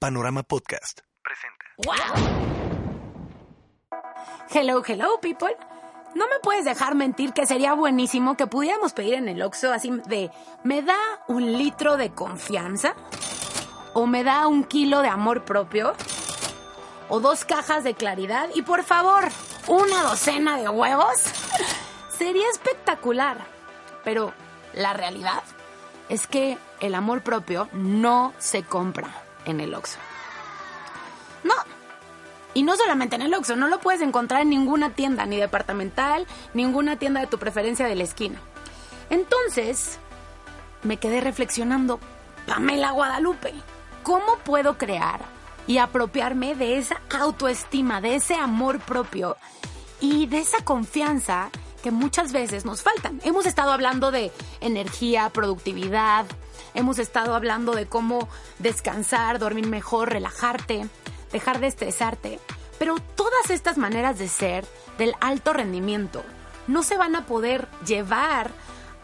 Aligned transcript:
Panorama 0.00 0.42
Podcast 0.42 1.00
presenta. 1.22 1.66
Hello, 4.50 4.82
hello, 4.82 5.20
people. 5.20 5.54
No 6.14 6.26
me 6.26 6.40
puedes 6.42 6.64
dejar 6.64 6.94
mentir 6.94 7.34
que 7.34 7.44
sería 7.44 7.74
buenísimo 7.74 8.34
que 8.34 8.46
pudiéramos 8.46 8.94
pedir 8.94 9.12
en 9.12 9.28
el 9.28 9.42
Oxxo 9.42 9.70
así 9.70 9.90
de, 10.06 10.30
¿me 10.64 10.80
da 10.80 10.96
un 11.28 11.52
litro 11.52 11.98
de 11.98 12.14
confianza? 12.14 12.94
¿O 13.92 14.06
me 14.06 14.24
da 14.24 14.46
un 14.46 14.64
kilo 14.64 15.02
de 15.02 15.08
amor 15.08 15.44
propio? 15.44 15.92
¿O 17.10 17.20
dos 17.20 17.44
cajas 17.44 17.84
de 17.84 17.92
claridad? 17.92 18.48
Y 18.54 18.62
por 18.62 18.84
favor, 18.84 19.24
una 19.66 20.02
docena 20.04 20.56
de 20.56 20.70
huevos. 20.70 21.20
Sería 22.08 22.48
espectacular. 22.48 23.36
Pero 24.02 24.32
la 24.72 24.94
realidad 24.94 25.42
es 26.08 26.26
que 26.26 26.56
el 26.80 26.94
amor 26.94 27.20
propio 27.20 27.68
no 27.74 28.32
se 28.38 28.62
compra 28.62 29.26
en 29.44 29.60
el 29.60 29.74
Oxxo. 29.74 29.98
No. 31.44 31.54
Y 32.52 32.62
no 32.62 32.76
solamente 32.76 33.16
en 33.16 33.22
el 33.22 33.34
Oxxo, 33.34 33.56
no 33.56 33.68
lo 33.68 33.80
puedes 33.80 34.02
encontrar 34.02 34.42
en 34.42 34.50
ninguna 34.50 34.90
tienda, 34.90 35.26
ni 35.26 35.36
departamental, 35.36 36.26
ninguna 36.54 36.96
tienda 36.96 37.20
de 37.20 37.26
tu 37.26 37.38
preferencia 37.38 37.86
de 37.86 37.94
la 37.94 38.04
esquina. 38.04 38.40
Entonces, 39.08 39.98
me 40.82 40.96
quedé 40.96 41.20
reflexionando, 41.20 42.00
Pamela 42.46 42.92
Guadalupe, 42.92 43.52
¿cómo 44.02 44.38
puedo 44.44 44.78
crear 44.78 45.20
y 45.66 45.78
apropiarme 45.78 46.54
de 46.54 46.78
esa 46.78 47.00
autoestima, 47.18 48.00
de 48.00 48.16
ese 48.16 48.34
amor 48.34 48.80
propio 48.80 49.36
y 50.00 50.26
de 50.26 50.38
esa 50.38 50.64
confianza 50.64 51.50
que 51.82 51.90
muchas 51.90 52.32
veces 52.32 52.64
nos 52.64 52.82
faltan? 52.82 53.20
Hemos 53.24 53.46
estado 53.46 53.72
hablando 53.72 54.10
de 54.10 54.32
energía, 54.60 55.28
productividad, 55.30 56.26
hemos 56.74 56.98
estado 56.98 57.34
hablando 57.34 57.74
de 57.74 57.86
cómo 57.86 58.28
descansar, 58.58 59.38
dormir 59.38 59.66
mejor, 59.66 60.10
relajarte, 60.10 60.88
dejar 61.32 61.60
de 61.60 61.66
estresarte. 61.66 62.40
Pero 62.78 62.96
todas 63.14 63.50
estas 63.50 63.76
maneras 63.76 64.18
de 64.18 64.28
ser 64.28 64.66
del 64.98 65.14
alto 65.20 65.52
rendimiento 65.52 66.22
no 66.66 66.82
se 66.82 66.96
van 66.96 67.16
a 67.16 67.26
poder 67.26 67.68
llevar 67.86 68.50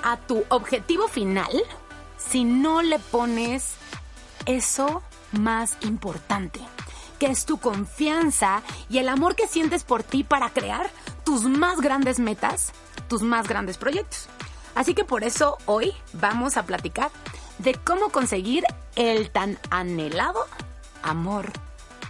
a 0.03 0.17
tu 0.17 0.44
objetivo 0.48 1.09
final 1.09 1.50
si 2.17 2.44
no 2.44 2.83
le 2.83 2.98
pones 2.98 3.75
eso 4.47 5.03
más 5.33 5.77
importante, 5.81 6.61
que 7.19 7.27
es 7.27 7.44
tu 7.44 7.59
confianza 7.59 8.62
y 8.89 8.98
el 8.98 9.09
amor 9.09 9.34
que 9.34 9.48
sientes 9.48 9.84
por 9.84 10.03
ti 10.03 10.25
para 10.25 10.50
crear 10.50 10.91
tus 11.25 11.42
más 11.42 11.81
grandes 11.81 12.19
metas, 12.19 12.72
tus 13.09 13.22
más 13.22 13.48
grandes 13.48 13.78
proyectos. 13.78 14.28
Así 14.75 14.94
que 14.94 15.05
por 15.05 15.25
eso 15.25 15.59
hoy 15.67 15.92
vamos 16.12 16.56
a 16.56 16.64
platicar 16.64 17.11
de 17.58 17.74
cómo 17.74 18.10
conseguir 18.10 18.64
el 18.96 19.30
tan 19.30 19.58
anhelado 19.70 20.46
amor 21.02 21.52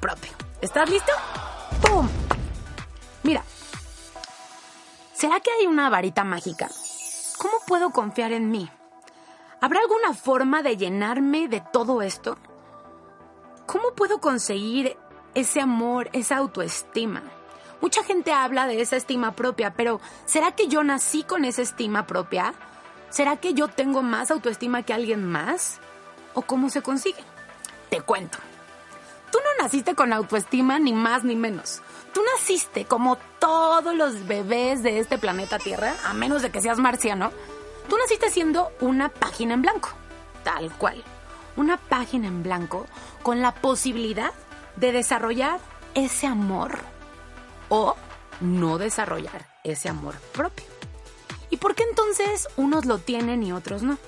propio. 0.00 0.32
¿Estás 0.60 0.88
listo? 0.88 1.12
¡Pum! 1.82 2.08
Mira, 3.22 3.42
¿será 5.14 5.40
que 5.40 5.50
hay 5.50 5.66
una 5.66 5.90
varita 5.90 6.24
mágica? 6.24 6.68
¿Cómo 7.38 7.54
puedo 7.66 7.90
confiar 7.90 8.32
en 8.32 8.50
mí? 8.50 8.70
¿Habrá 9.60 9.80
alguna 9.80 10.14
forma 10.14 10.62
de 10.62 10.76
llenarme 10.76 11.48
de 11.48 11.62
todo 11.72 12.02
esto? 12.02 12.38
¿Cómo 13.66 13.92
puedo 13.94 14.20
conseguir 14.20 14.96
ese 15.34 15.60
amor, 15.60 16.08
esa 16.12 16.36
autoestima? 16.36 17.22
Mucha 17.80 18.02
gente 18.04 18.32
habla 18.32 18.66
de 18.66 18.80
esa 18.80 18.96
estima 18.96 19.32
propia, 19.32 19.74
pero 19.74 20.00
¿será 20.24 20.52
que 20.52 20.68
yo 20.68 20.82
nací 20.82 21.24
con 21.24 21.44
esa 21.44 21.62
estima 21.62 22.06
propia? 22.06 22.54
¿Será 23.10 23.36
que 23.36 23.54
yo 23.54 23.68
tengo 23.68 24.02
más 24.02 24.30
autoestima 24.30 24.82
que 24.82 24.92
alguien 24.92 25.24
más? 25.24 25.78
¿O 26.34 26.42
cómo 26.42 26.70
se 26.70 26.82
consigue? 26.82 27.22
Te 27.88 28.00
cuento. 28.00 28.38
Tú 29.30 29.38
no 29.38 29.62
naciste 29.62 29.94
con 29.94 30.12
autoestima 30.12 30.78
ni 30.78 30.92
más 30.92 31.24
ni 31.24 31.36
menos. 31.36 31.82
Tú 32.12 32.20
naciste 32.34 32.84
como 32.84 33.16
todos 33.38 33.94
los 33.94 34.26
bebés 34.26 34.82
de 34.82 34.98
este 34.98 35.18
planeta 35.18 35.58
Tierra, 35.58 35.94
a 36.04 36.14
menos 36.14 36.42
de 36.42 36.50
que 36.50 36.60
seas 36.60 36.78
marciano. 36.78 37.32
Tú 37.88 37.96
naciste 37.98 38.30
siendo 38.30 38.72
una 38.80 39.08
página 39.08 39.54
en 39.54 39.62
blanco, 39.62 39.90
tal 40.42 40.72
cual. 40.72 41.02
Una 41.56 41.76
página 41.76 42.28
en 42.28 42.42
blanco 42.42 42.86
con 43.22 43.40
la 43.40 43.52
posibilidad 43.52 44.32
de 44.76 44.92
desarrollar 44.92 45.58
ese 45.94 46.26
amor 46.26 46.78
o 47.68 47.96
no 48.40 48.78
desarrollar 48.78 49.46
ese 49.64 49.88
amor 49.88 50.14
propio. 50.32 50.75
¿Y 51.50 51.58
por 51.58 51.74
qué 51.74 51.84
entonces 51.84 52.48
unos 52.56 52.86
lo 52.86 52.98
tienen 52.98 53.42
y 53.42 53.52
otros 53.52 53.82
no? 53.82 53.98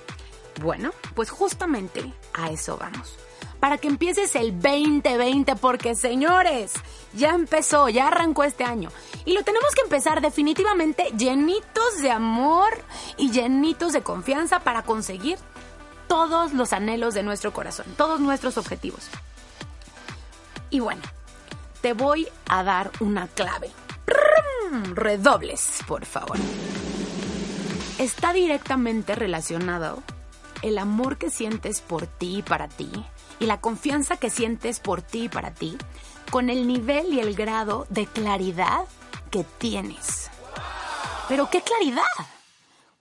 Bueno, 0.61 0.91
pues 1.15 1.29
justamente 1.29 2.13
a 2.33 2.49
eso 2.49 2.77
vamos. 2.77 3.15
Para 3.59 3.77
que 3.77 3.87
empieces 3.87 4.35
el 4.35 4.53
2020, 4.59 5.55
porque 5.57 5.95
señores, 5.95 6.73
ya 7.13 7.31
empezó, 7.31 7.89
ya 7.89 8.07
arrancó 8.07 8.43
este 8.43 8.63
año. 8.63 8.89
Y 9.25 9.33
lo 9.33 9.43
tenemos 9.43 9.73
que 9.75 9.81
empezar 9.81 10.21
definitivamente 10.21 11.11
llenitos 11.17 12.01
de 12.01 12.11
amor 12.11 12.69
y 13.17 13.31
llenitos 13.31 13.93
de 13.93 14.01
confianza 14.01 14.59
para 14.61 14.83
conseguir 14.83 15.37
todos 16.07 16.53
los 16.53 16.73
anhelos 16.73 17.13
de 17.13 17.23
nuestro 17.23 17.53
corazón, 17.53 17.85
todos 17.97 18.19
nuestros 18.19 18.57
objetivos. 18.57 19.09
Y 20.69 20.79
bueno, 20.79 21.01
te 21.81 21.93
voy 21.93 22.27
a 22.47 22.63
dar 22.63 22.91
una 22.99 23.27
clave. 23.27 23.71
Redobles, 24.93 25.79
por 25.87 26.05
favor 26.05 26.37
está 27.99 28.31
directamente 28.31 29.13
relacionado 29.13 30.01
el 30.61 30.77
amor 30.77 31.17
que 31.17 31.29
sientes 31.29 31.81
por 31.81 32.07
ti 32.07 32.37
y 32.37 32.41
para 32.41 32.69
ti 32.69 32.89
y 33.39 33.45
la 33.45 33.59
confianza 33.59 34.17
que 34.17 34.29
sientes 34.29 34.79
por 34.79 35.01
ti 35.01 35.25
y 35.25 35.29
para 35.29 35.53
ti 35.53 35.77
con 36.31 36.49
el 36.49 36.65
nivel 36.65 37.13
y 37.13 37.19
el 37.19 37.35
grado 37.35 37.85
de 37.89 38.05
claridad 38.07 38.85
que 39.31 39.43
tienes. 39.43 40.31
Pero 41.27 41.49
¿qué 41.49 41.61
claridad? 41.61 42.03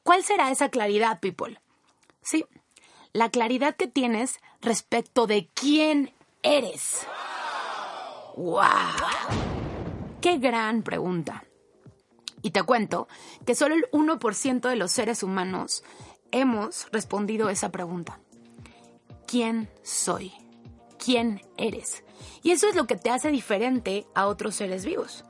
¿Cuál 0.03 0.25
será 0.25 0.51
esa 0.51 0.69
claridad, 0.69 1.21
people? 1.21 1.61
Sí, 2.21 2.45
la 3.13 3.31
claridad 3.31 3.77
que 3.77 3.87
tienes 3.87 4.41
respecto 4.61 5.27
de 5.27 5.49
quién 5.55 6.13
eres. 6.43 7.07
¡Wow! 8.37 8.63
¡Qué 10.21 10.39
gran 10.39 10.83
pregunta! 10.83 11.48
Y 12.43 12.51
te 12.51 12.63
cuento 12.63 13.09
que 13.45 13.55
solo 13.55 13.75
el 13.75 13.91
1% 13.91 14.69
de 14.69 14.77
los 14.77 14.93
seres 14.93 15.23
humanos 15.23 15.83
hemos 16.31 16.87
respondido 16.93 17.49
esa 17.49 17.71
pregunta. 17.71 18.21
¿Quién 19.27 19.69
soy? 19.83 20.33
¿Quién 20.99 21.43
eres? 21.57 22.05
Y 22.43 22.51
eso 22.53 22.69
es 22.69 22.75
lo 22.75 22.87
que 22.87 22.97
te 22.97 23.11
hace 23.11 23.31
diferente 23.31 24.07
a 24.15 24.27
otros 24.27 24.55
seres 24.55 24.85
vivos. 24.85 25.25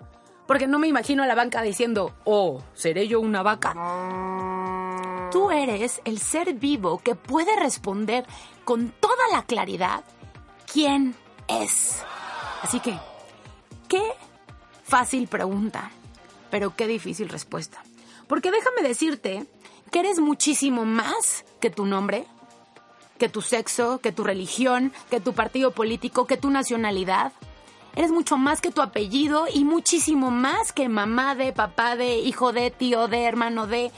Porque 0.47 0.67
no 0.67 0.79
me 0.79 0.89
imagino 0.89 1.23
a 1.23 1.27
la 1.27 1.35
banca 1.35 1.63
diciendo, 1.63 2.15
oh, 2.25 2.63
¿seré 2.75 3.07
yo 3.07 3.21
una 3.21 3.43
vaca? 3.43 3.75
Tú 5.31 5.51
eres 5.51 6.01
el 6.05 6.19
ser 6.19 6.55
vivo 6.55 6.99
que 6.99 7.15
puede 7.15 7.55
responder 7.61 8.25
con 8.65 8.91
toda 9.01 9.29
la 9.31 9.43
claridad 9.43 10.05
quién 10.73 11.15
es. 11.49 12.03
Así 12.63 12.81
que, 12.81 12.99
qué 13.89 14.03
fácil 14.85 15.29
pregunta 15.29 15.91
pero 16.51 16.75
qué 16.77 16.87
difícil 16.87 17.29
respuesta. 17.29 17.83
Porque 18.27 18.51
déjame 18.51 18.83
decirte 18.83 19.47
que 19.91 20.01
eres 20.01 20.21
muchísimo 20.21 20.85
más 20.85 21.45
que 21.61 21.71
tu 21.71 21.87
nombre, 21.87 22.27
que 23.19 23.29
tu 23.29 23.43
sexo, 23.43 23.99
que 24.01 24.13
tu 24.13 24.25
religión, 24.25 24.93
que 25.11 25.21
tu 25.21 25.33
partido 25.33 25.73
político, 25.73 26.27
que 26.27 26.37
tu 26.37 26.51
nacionalidad. 26.51 27.33
Eres 27.97 28.13
mucho 28.13 28.37
más 28.37 28.61
que 28.61 28.71
tu 28.71 28.81
apellido 28.81 29.47
y 29.53 29.65
muchísimo 29.65 30.31
más 30.31 30.73
que 30.73 30.89
mamá 30.89 31.35
de, 31.35 31.53
papá 31.53 31.97
de, 31.97 32.19
hijo 32.19 32.53
de, 32.53 32.71
tío 32.71 33.09
de, 33.09 33.25
hermano 33.25 33.67
de, 33.67 33.91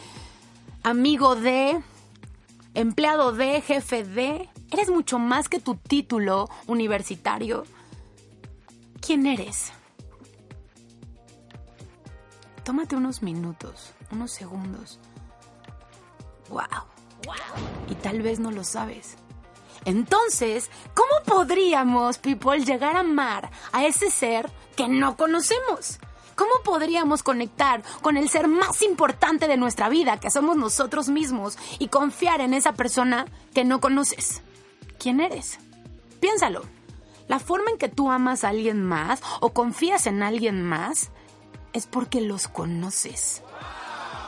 amigo 0.82 1.36
de, 1.36 1.82
empleado 2.74 3.32
de, 3.32 3.60
jefe 3.60 4.04
de. 4.04 4.48
Eres 4.70 4.88
mucho 4.88 5.18
más 5.18 5.48
que 5.48 5.60
tu 5.60 5.74
título 5.74 6.48
universitario. 6.66 7.64
¿Quién 9.00 9.26
eres? 9.26 9.72
Tómate 12.64 12.96
unos 12.96 13.22
minutos, 13.22 13.92
unos 14.10 14.32
segundos. 14.32 14.98
¡Wow! 16.48 16.60
¡Wow! 17.26 17.88
Y 17.88 17.94
tal 17.94 18.22
vez 18.22 18.38
no 18.38 18.50
lo 18.50 18.64
sabes. 18.64 19.16
Entonces, 19.84 20.70
¿cómo 20.94 21.10
podríamos, 21.24 22.18
people, 22.18 22.64
llegar 22.64 22.96
a 22.96 23.00
amar 23.00 23.50
a 23.72 23.86
ese 23.86 24.10
ser 24.10 24.50
que 24.76 24.88
no 24.88 25.16
conocemos? 25.16 25.98
¿Cómo 26.34 26.52
podríamos 26.64 27.22
conectar 27.22 27.82
con 28.02 28.16
el 28.16 28.28
ser 28.28 28.48
más 28.48 28.82
importante 28.82 29.46
de 29.46 29.56
nuestra 29.56 29.88
vida, 29.88 30.18
que 30.20 30.30
somos 30.30 30.56
nosotros 30.56 31.08
mismos, 31.08 31.58
y 31.78 31.88
confiar 31.88 32.40
en 32.40 32.54
esa 32.54 32.72
persona 32.74 33.26
que 33.54 33.64
no 33.64 33.80
conoces? 33.80 34.42
¿Quién 34.98 35.20
eres? 35.20 35.58
Piénsalo. 36.20 36.62
La 37.28 37.38
forma 37.38 37.70
en 37.70 37.78
que 37.78 37.88
tú 37.88 38.10
amas 38.10 38.42
a 38.42 38.48
alguien 38.48 38.82
más 38.84 39.22
o 39.40 39.50
confías 39.50 40.06
en 40.06 40.22
alguien 40.22 40.62
más 40.62 41.10
es 41.72 41.86
porque 41.86 42.20
los 42.20 42.48
conoces. 42.48 43.42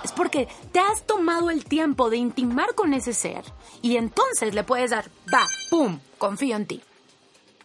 Es 0.04 0.12
porque 0.12 0.48
te 0.72 0.80
has 0.80 1.06
tomado 1.06 1.50
el 1.50 1.64
tiempo 1.64 2.10
de 2.10 2.16
intimar 2.16 2.74
con 2.74 2.92
ese 2.92 3.12
ser 3.12 3.44
y 3.82 3.96
entonces 3.96 4.54
le 4.54 4.64
puedes 4.64 4.90
dar, 4.90 5.08
va, 5.32 5.46
pum, 5.70 6.00
confío 6.18 6.56
en 6.56 6.66
ti. 6.66 6.82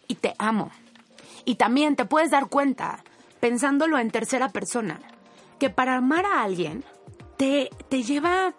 Y 0.07 0.15
te 0.15 0.35
amo. 0.37 0.71
Y 1.45 1.55
también 1.55 1.95
te 1.95 2.05
puedes 2.05 2.31
dar 2.31 2.47
cuenta, 2.47 3.03
pensándolo 3.39 3.97
en 3.97 4.11
tercera 4.11 4.49
persona, 4.49 4.99
que 5.59 5.69
para 5.69 5.95
amar 5.95 6.25
a 6.25 6.43
alguien 6.43 6.83
te, 7.37 7.69
te 7.89 8.03
lleva 8.03 8.53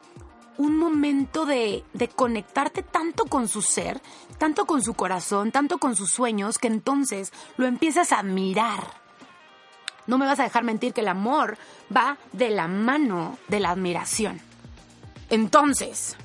un 0.56 0.76
momento 0.76 1.46
de, 1.46 1.84
de, 1.92 2.08
conectarte 2.08 2.82
tanto 2.82 3.26
con 3.26 3.46
su 3.46 3.62
ser, 3.62 4.00
tanto 4.38 4.66
con 4.66 4.82
su 4.82 4.94
corazón, 4.94 5.52
tanto 5.52 5.78
con 5.78 5.94
sus 5.94 6.10
sueños, 6.10 6.58
que 6.58 6.66
entonces 6.66 7.32
lo 7.56 7.66
empiezas 7.66 8.10
a 8.10 8.18
admirar 8.18 9.07
no 10.08 10.18
me 10.18 10.26
vas 10.26 10.40
a 10.40 10.44
dejar 10.44 10.64
mentir 10.64 10.92
que 10.92 11.02
el 11.02 11.08
amor 11.08 11.56
va 11.94 12.16
de 12.32 12.50
la 12.50 12.66
mano 12.66 13.38
de 13.46 13.60
la 13.60 13.70
admiración. 13.70 14.40
Entonces, 15.30 16.16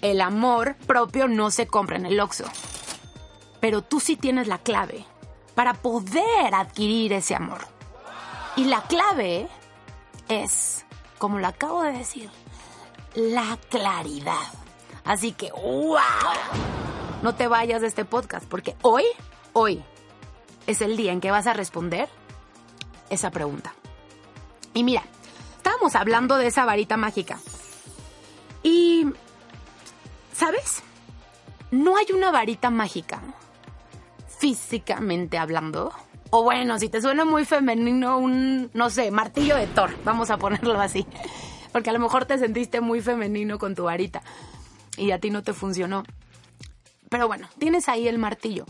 el 0.00 0.20
amor 0.20 0.76
propio 0.86 1.26
no 1.26 1.50
se 1.50 1.66
compra 1.66 1.96
en 1.96 2.06
el 2.06 2.20
Oxxo. 2.20 2.44
Pero 3.60 3.82
tú 3.82 3.98
sí 3.98 4.16
tienes 4.16 4.46
la 4.46 4.58
clave 4.58 5.04
para 5.56 5.74
poder 5.74 6.54
adquirir 6.54 7.12
ese 7.12 7.34
amor. 7.34 7.66
Y 8.56 8.64
la 8.64 8.82
clave 8.82 9.48
es, 10.28 10.86
como 11.18 11.40
lo 11.40 11.48
acabo 11.48 11.82
de 11.82 11.92
decir, 11.92 12.30
la 13.14 13.58
claridad. 13.70 14.52
Así 15.04 15.32
que, 15.32 15.50
¡wow! 15.50 15.98
No 17.22 17.34
te 17.34 17.48
vayas 17.48 17.80
de 17.80 17.88
este 17.88 18.04
podcast 18.04 18.46
porque 18.46 18.76
hoy, 18.82 19.04
hoy, 19.52 19.82
es 20.68 20.80
el 20.80 20.96
día 20.96 21.12
en 21.12 21.20
que 21.20 21.32
vas 21.32 21.48
a 21.48 21.54
responder 21.54 22.08
esa 23.12 23.30
pregunta. 23.30 23.74
Y 24.74 24.84
mira, 24.84 25.02
estábamos 25.56 25.94
hablando 25.94 26.36
de 26.36 26.46
esa 26.46 26.64
varita 26.64 26.96
mágica. 26.96 27.38
Y, 28.62 29.06
¿sabes? 30.32 30.82
No 31.70 31.96
hay 31.96 32.06
una 32.14 32.30
varita 32.30 32.70
mágica, 32.70 33.20
físicamente 34.38 35.38
hablando. 35.38 35.92
O 36.30 36.42
bueno, 36.42 36.78
si 36.78 36.88
te 36.88 37.02
suena 37.02 37.24
muy 37.24 37.44
femenino, 37.44 38.18
un, 38.18 38.70
no 38.72 38.90
sé, 38.90 39.10
martillo 39.10 39.56
de 39.56 39.66
Thor, 39.66 39.94
vamos 40.04 40.30
a 40.30 40.38
ponerlo 40.38 40.80
así. 40.80 41.06
Porque 41.72 41.90
a 41.90 41.92
lo 41.92 41.98
mejor 41.98 42.24
te 42.24 42.38
sentiste 42.38 42.80
muy 42.80 43.00
femenino 43.00 43.58
con 43.58 43.74
tu 43.74 43.84
varita 43.84 44.22
y 44.96 45.10
a 45.10 45.18
ti 45.18 45.30
no 45.30 45.42
te 45.42 45.52
funcionó. 45.52 46.04
Pero 47.08 47.26
bueno, 47.26 47.48
tienes 47.58 47.88
ahí 47.88 48.08
el 48.08 48.18
martillo. 48.18 48.64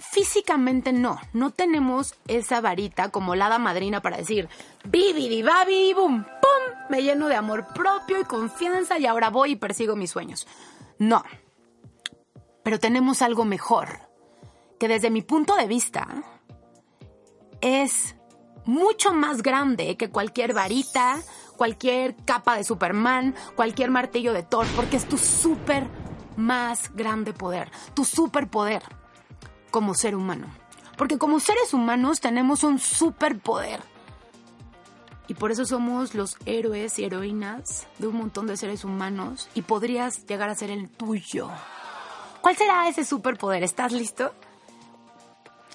Físicamente 0.00 0.94
no, 0.94 1.20
no 1.34 1.50
tenemos 1.50 2.14
esa 2.26 2.62
varita 2.62 3.10
como 3.10 3.34
la 3.34 3.58
madrina 3.58 4.00
para 4.00 4.16
decir, 4.16 4.48
bibidi 4.84 5.42
babi, 5.42 5.92
bum, 5.92 6.24
pum, 6.24 6.74
me 6.88 7.02
lleno 7.02 7.28
de 7.28 7.34
amor 7.34 7.66
propio 7.74 8.18
y 8.18 8.24
confianza 8.24 8.98
y 8.98 9.04
ahora 9.04 9.28
voy 9.28 9.52
y 9.52 9.56
persigo 9.56 9.96
mis 9.96 10.10
sueños. 10.10 10.48
No. 10.98 11.22
Pero 12.62 12.80
tenemos 12.80 13.20
algo 13.20 13.44
mejor, 13.44 14.00
que 14.78 14.88
desde 14.88 15.10
mi 15.10 15.20
punto 15.20 15.54
de 15.54 15.66
vista 15.66 16.08
es 17.60 18.16
mucho 18.64 19.12
más 19.12 19.42
grande 19.42 19.98
que 19.98 20.08
cualquier 20.08 20.54
varita, 20.54 21.20
cualquier 21.58 22.16
capa 22.24 22.56
de 22.56 22.64
Superman, 22.64 23.34
cualquier 23.54 23.90
martillo 23.90 24.32
de 24.32 24.44
Thor, 24.44 24.66
porque 24.76 24.96
es 24.96 25.06
tu 25.06 25.18
súper 25.18 25.86
más 26.36 26.90
grande 26.94 27.34
poder, 27.34 27.70
tu 27.92 28.06
superpoder 28.06 28.99
como 29.70 29.94
ser 29.94 30.14
humano. 30.14 30.46
Porque 30.96 31.18
como 31.18 31.40
seres 31.40 31.72
humanos 31.72 32.20
tenemos 32.20 32.64
un 32.64 32.78
superpoder. 32.78 33.80
Y 35.28 35.34
por 35.34 35.52
eso 35.52 35.64
somos 35.64 36.14
los 36.14 36.36
héroes 36.44 36.98
y 36.98 37.04
heroínas 37.04 37.86
de 37.98 38.08
un 38.08 38.16
montón 38.16 38.46
de 38.46 38.56
seres 38.56 38.84
humanos 38.84 39.48
y 39.54 39.62
podrías 39.62 40.26
llegar 40.26 40.50
a 40.50 40.54
ser 40.54 40.70
el 40.70 40.88
tuyo. 40.88 41.48
¿Cuál 42.40 42.56
será 42.56 42.88
ese 42.88 43.04
superpoder? 43.04 43.62
¿Estás 43.62 43.92
listo? 43.92 44.32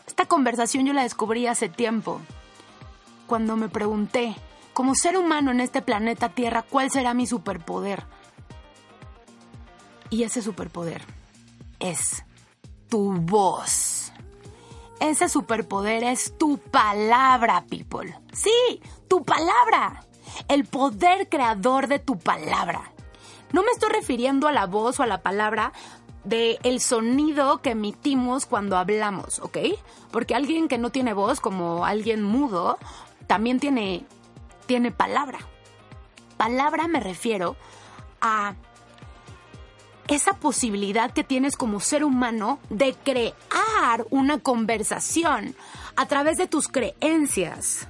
Esta 0.07 0.25
conversación 0.25 0.85
yo 0.85 0.93
la 0.93 1.03
descubrí 1.03 1.47
hace 1.47 1.69
tiempo, 1.69 2.21
cuando 3.27 3.55
me 3.55 3.69
pregunté, 3.69 4.35
como 4.73 4.95
ser 4.95 5.17
humano 5.17 5.51
en 5.51 5.59
este 5.59 5.81
planeta 5.81 6.29
Tierra, 6.29 6.61
¿cuál 6.61 6.91
será 6.91 7.13
mi 7.13 7.25
superpoder? 7.25 8.03
Y 10.09 10.23
ese 10.23 10.41
superpoder 10.41 11.01
es 11.79 12.23
tu 12.89 13.13
voz. 13.13 14.11
Ese 14.99 15.29
superpoder 15.29 16.03
es 16.03 16.37
tu 16.37 16.57
palabra, 16.57 17.65
people. 17.69 18.17
Sí, 18.33 18.81
tu 19.07 19.23
palabra. 19.23 20.03
El 20.47 20.65
poder 20.65 21.29
creador 21.29 21.87
de 21.87 21.99
tu 21.99 22.17
palabra. 22.17 22.91
No 23.51 23.63
me 23.63 23.71
estoy 23.71 23.89
refiriendo 23.89 24.47
a 24.47 24.51
la 24.51 24.65
voz 24.65 24.99
o 24.99 25.03
a 25.03 25.07
la 25.07 25.21
palabra 25.21 25.73
de 26.23 26.59
el 26.63 26.81
sonido 26.81 27.61
que 27.61 27.71
emitimos 27.71 28.45
cuando 28.45 28.77
hablamos, 28.77 29.39
¿ok? 29.39 29.57
Porque 30.11 30.35
alguien 30.35 30.67
que 30.67 30.77
no 30.77 30.89
tiene 30.89 31.13
voz, 31.13 31.39
como 31.39 31.85
alguien 31.85 32.23
mudo, 32.23 32.77
también 33.27 33.59
tiene, 33.59 34.05
tiene 34.65 34.91
palabra. 34.91 35.39
Palabra 36.37 36.87
me 36.87 36.99
refiero 36.99 37.55
a 38.21 38.55
esa 40.07 40.33
posibilidad 40.33 41.11
que 41.11 41.23
tienes 41.23 41.55
como 41.55 41.79
ser 41.79 42.03
humano 42.03 42.59
de 42.69 42.93
crear 42.93 44.05
una 44.09 44.39
conversación 44.39 45.55
a 45.95 46.05
través 46.07 46.37
de 46.37 46.47
tus 46.47 46.67
creencias. 46.67 47.87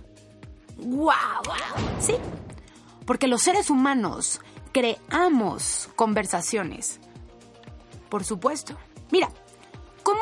¡Wow! 0.77 1.13
Sí, 2.00 2.15
porque 3.06 3.27
los 3.27 3.41
seres 3.41 3.69
humanos 3.69 4.41
creamos 4.71 5.89
conversaciones. 5.95 7.00
Por 8.09 8.23
supuesto. 8.23 8.77
Mira, 9.11 9.29
¿cómo 10.03 10.21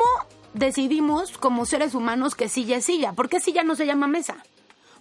decidimos 0.52 1.36
como 1.38 1.66
seres 1.66 1.94
humanos 1.94 2.34
que 2.34 2.48
silla 2.48 2.76
es 2.76 2.84
silla? 2.84 3.12
¿Por 3.12 3.28
qué 3.28 3.40
silla 3.40 3.64
no 3.64 3.74
se 3.74 3.86
llama 3.86 4.06
mesa? 4.06 4.36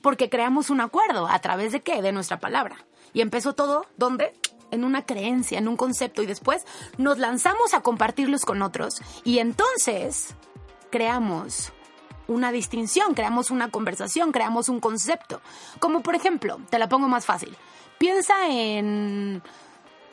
Porque 0.01 0.29
creamos 0.29 0.70
un 0.70 0.82
acuerdo. 0.82 1.27
¿A 1.27 1.39
través 1.39 1.72
de 1.72 1.82
qué? 1.82 2.01
De 2.01 2.12
nuestra 2.12 2.39
palabra. 2.39 2.77
Y 3.13 3.22
empezó 3.22 3.53
todo, 3.53 3.86
¿dónde? 3.98 4.34
En 4.74 4.84
una 4.84 5.06
creencia, 5.06 5.58
en 5.58 5.68
un 5.68 5.77
concepto 5.77 6.22
y 6.22 6.25
después 6.25 6.65
nos 6.98 7.18
lanzamos 7.20 7.74
a 7.74 7.82
compartirlos 7.82 8.46
con 8.46 8.62
otros 8.62 9.01
y 9.24 9.39
entonces 9.39 10.36
creamos 10.89 11.72
una 12.27 12.51
distinción, 12.51 13.13
creamos 13.13 13.51
una 13.51 13.70
conversación, 13.70 14.32
creamos 14.32 14.70
un 14.70 14.80
concepto. 14.80 15.42
Como 15.80 16.01
por 16.01 16.15
ejemplo, 16.15 16.60
te 16.70 16.80
la 16.80 16.89
pongo 16.89 17.08
más 17.08 17.25
fácil. 17.25 17.56
Piensa 17.98 18.34
en 18.50 19.42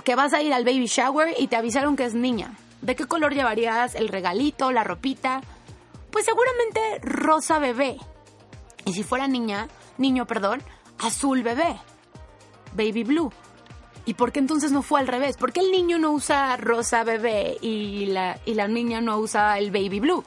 que 0.04 0.14
vas 0.14 0.32
a 0.32 0.42
ir 0.42 0.52
al 0.52 0.64
baby 0.64 0.86
shower 0.86 1.34
y 1.38 1.48
te 1.48 1.56
avisaron 1.56 1.96
que 1.96 2.04
es 2.04 2.14
niña. 2.14 2.56
¿De 2.82 2.96
qué 2.96 3.06
color 3.06 3.34
llevarías 3.34 3.94
el 3.94 4.08
regalito, 4.08 4.72
la 4.72 4.84
ropita? 4.84 5.40
Pues 6.10 6.24
seguramente 6.24 7.00
rosa 7.02 7.58
bebé. 7.58 7.98
Y 8.84 8.92
si 8.92 9.02
fuera 9.02 9.28
niña, 9.28 9.68
niño, 9.98 10.26
perdón, 10.26 10.62
azul 10.98 11.42
bebé. 11.42 11.76
Baby 12.72 13.04
blue. 13.04 13.32
¿Y 14.10 14.14
por 14.14 14.32
qué 14.32 14.40
entonces 14.40 14.72
no 14.72 14.82
fue 14.82 14.98
al 14.98 15.06
revés? 15.06 15.36
¿Por 15.36 15.52
qué 15.52 15.60
el 15.60 15.70
niño 15.70 15.96
no 15.96 16.10
usa 16.10 16.56
rosa 16.56 17.04
bebé 17.04 17.58
y 17.60 18.06
la, 18.06 18.40
y 18.44 18.54
la 18.54 18.66
niña 18.66 19.00
no 19.00 19.16
usa 19.18 19.56
el 19.56 19.70
baby 19.70 20.00
blue? 20.00 20.24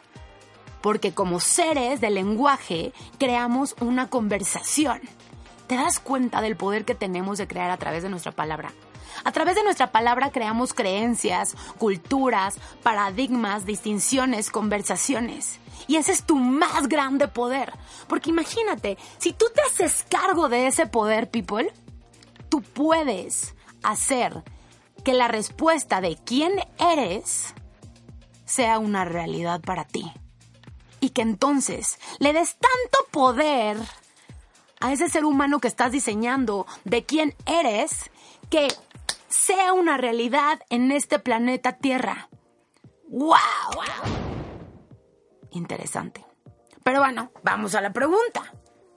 Porque 0.80 1.14
como 1.14 1.42
seres 1.42 2.00
de 2.00 2.10
lenguaje 2.10 2.94
creamos 3.20 3.76
una 3.82 4.10
conversación. 4.10 5.02
¿Te 5.68 5.76
das 5.76 6.00
cuenta 6.00 6.40
del 6.40 6.56
poder 6.56 6.86
que 6.86 6.96
tenemos 6.96 7.38
de 7.38 7.46
crear 7.46 7.72
a 7.72 7.78
través 7.78 8.04
de 8.04 8.10
nuestra 8.10 8.32
palabra? 8.32 8.72
A 9.26 9.34
través 9.34 9.56
de 9.56 9.64
nuestra 9.66 9.92
palabra 9.92 10.32
creamos 10.32 10.74
creencias, 10.74 11.54
culturas, 11.78 12.60
paradigmas, 12.84 13.66
distinciones, 13.66 14.50
conversaciones. 14.50 15.60
Y 15.88 15.98
ese 15.98 16.14
es 16.14 16.24
tu 16.24 16.38
más 16.38 16.88
grande 16.88 17.28
poder. 17.28 17.74
Porque 18.08 18.30
imagínate, 18.30 18.98
si 19.18 19.34
tú 19.34 19.48
te 19.54 19.60
haces 19.62 20.06
cargo 20.08 20.48
de 20.48 20.68
ese 20.68 20.86
poder, 20.86 21.30
people, 21.30 21.70
tú 22.48 22.62
puedes 22.62 23.54
hacer 23.84 24.44
que 25.04 25.14
la 25.14 25.28
respuesta 25.28 26.02
de 26.02 26.18
quién 26.24 26.54
eres 26.80 27.54
sea 28.46 28.80
una 28.80 29.06
realidad 29.06 29.62
para 29.62 29.86
ti. 29.86 30.12
Y 31.00 31.10
que 31.10 31.22
entonces 31.22 32.00
le 32.20 32.34
des 32.34 32.56
tanto 32.56 33.12
poder 33.12 33.78
a 34.80 34.92
ese 34.92 35.10
ser 35.10 35.26
humano 35.26 35.60
que 35.60 35.68
estás 35.68 35.92
diseñando 35.92 36.66
de 36.84 37.06
quién 37.06 37.36
eres 37.46 38.12
que 38.50 38.68
sea 39.30 39.74
una 39.74 39.98
realidad 39.98 40.62
en 40.70 40.92
este 40.92 41.20
planeta 41.20 41.74
Tierra. 41.74 42.30
¡Wow! 43.10 43.38
Interesante. 45.52 46.26
Pero 46.84 47.00
bueno, 47.00 47.32
vamos 47.44 47.76
a 47.76 47.82
la 47.82 47.94
pregunta. 47.94 48.54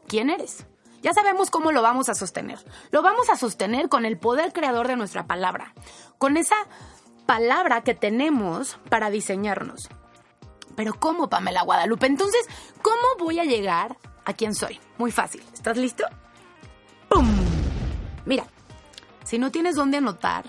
¿Quién 0.06 0.30
eres? 0.30 0.66
Ya 1.02 1.12
sabemos 1.12 1.50
cómo 1.50 1.72
lo 1.72 1.82
vamos 1.82 2.08
a 2.08 2.14
sostener. 2.14 2.58
Lo 2.90 3.02
vamos 3.02 3.28
a 3.30 3.36
sostener 3.36 3.88
con 3.88 4.04
el 4.04 4.18
poder 4.18 4.52
creador 4.52 4.88
de 4.88 4.96
nuestra 4.96 5.26
palabra, 5.26 5.74
con 6.18 6.36
esa 6.36 6.56
palabra 7.26 7.82
que 7.82 7.94
tenemos 7.94 8.78
para 8.88 9.10
diseñarnos. 9.10 9.88
Pero 10.76 10.94
¿cómo, 10.94 11.28
Pamela 11.28 11.62
Guadalupe? 11.62 12.06
Entonces, 12.06 12.46
¿cómo 12.82 13.02
voy 13.18 13.40
a 13.40 13.44
llegar 13.44 13.96
a 14.24 14.34
quién 14.34 14.54
soy? 14.54 14.78
Muy 14.98 15.10
fácil. 15.10 15.42
¿Estás 15.52 15.76
listo? 15.76 16.04
¡Pum! 17.08 17.26
Mira, 18.26 18.44
si 19.24 19.38
no 19.38 19.50
tienes 19.50 19.76
dónde 19.76 19.98
anotar, 19.98 20.44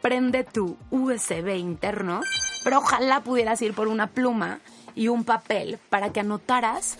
prende 0.00 0.44
tu 0.44 0.76
USB 0.90 1.56
interno, 1.56 2.20
pero 2.64 2.78
ojalá 2.78 3.20
pudieras 3.20 3.60
ir 3.62 3.74
por 3.74 3.88
una 3.88 4.08
pluma 4.08 4.60
y 4.94 5.08
un 5.08 5.24
papel 5.24 5.78
para 5.90 6.12
que 6.12 6.20
anotaras 6.20 6.98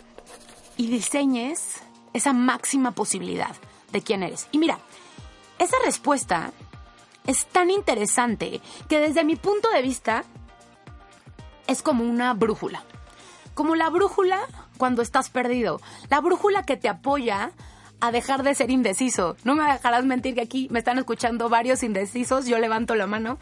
y 0.77 0.89
diseñes 0.89 1.83
esa 2.17 2.33
máxima 2.33 2.93
posibilidad 2.93 3.55
de 3.93 4.03
quién 4.03 4.23
eres. 4.23 4.49
Y 4.53 4.59
mira, 4.59 4.79
esa 5.59 5.77
respuesta 5.85 6.53
es 7.27 7.47
tan 7.47 7.71
interesante 7.71 8.61
que 8.89 9.01
desde 9.01 9.25
mi 9.25 9.37
punto 9.37 9.69
de 9.71 9.83
vista 9.83 10.25
es 11.67 11.83
como 11.83 12.05
una 12.05 12.33
brújula. 12.35 12.85
Como 13.55 13.75
la 13.75 13.91
brújula 13.91 14.41
cuando 14.77 15.03
estás 15.03 15.31
perdido. 15.31 15.81
La 16.11 16.21
brújula 16.21 16.65
que 16.65 16.77
te 16.77 16.89
apoya 16.89 17.53
a 18.01 18.13
dejar 18.13 18.43
de 18.43 18.55
ser 18.55 18.71
indeciso. 18.71 19.37
No 19.45 19.55
me 19.55 19.65
dejarás 19.65 20.05
mentir 20.05 20.35
que 20.35 20.43
aquí 20.43 20.69
me 20.71 20.79
están 20.79 20.99
escuchando 20.99 21.49
varios 21.49 21.83
indecisos, 21.83 22.47
yo 22.47 22.59
levanto 22.59 22.95
la 22.95 23.07
mano. 23.07 23.39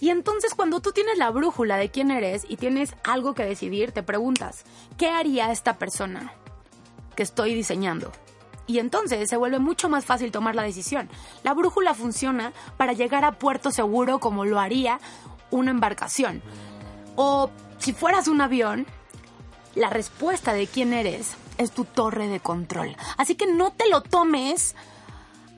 Y 0.00 0.10
entonces 0.10 0.54
cuando 0.54 0.80
tú 0.80 0.92
tienes 0.92 1.18
la 1.18 1.30
brújula 1.30 1.76
de 1.76 1.90
quién 1.90 2.10
eres 2.10 2.46
y 2.48 2.56
tienes 2.56 2.94
algo 3.04 3.34
que 3.34 3.44
decidir, 3.44 3.92
te 3.92 4.02
preguntas, 4.02 4.64
¿qué 4.96 5.08
haría 5.08 5.52
esta 5.52 5.76
persona 5.76 6.32
que 7.20 7.24
estoy 7.24 7.54
diseñando? 7.54 8.10
Y 8.66 8.78
entonces 8.78 9.28
se 9.28 9.36
vuelve 9.36 9.58
mucho 9.58 9.90
más 9.90 10.06
fácil 10.06 10.32
tomar 10.32 10.54
la 10.54 10.62
decisión. 10.62 11.10
La 11.42 11.52
brújula 11.52 11.92
funciona 11.92 12.54
para 12.78 12.94
llegar 12.94 13.26
a 13.26 13.38
puerto 13.38 13.70
seguro 13.70 14.20
como 14.20 14.46
lo 14.46 14.58
haría 14.58 14.98
una 15.50 15.70
embarcación. 15.70 16.40
O 17.16 17.50
si 17.76 17.92
fueras 17.92 18.26
un 18.26 18.40
avión, 18.40 18.86
la 19.74 19.90
respuesta 19.90 20.54
de 20.54 20.66
quién 20.66 20.94
eres 20.94 21.34
es 21.58 21.72
tu 21.72 21.84
torre 21.84 22.28
de 22.28 22.40
control. 22.40 22.96
Así 23.18 23.34
que 23.34 23.46
no 23.46 23.70
te 23.70 23.86
lo 23.90 24.00
tomes 24.00 24.74